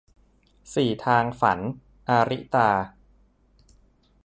[0.73, 1.59] สี่ทางฝัน-
[2.09, 2.69] อาริตา